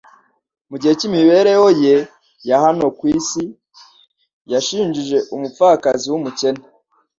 Mu 0.69 0.75
gihe 0.81 0.93
cy'imibereho 0.99 1.67
ye 1.83 1.95
ya 2.47 2.57
hano 2.63 2.85
ku 2.97 3.03
isi 3.17 3.43
yashinjije 4.51 5.17
umupfakazi 5.35 6.05
w'umukene 6.11 6.61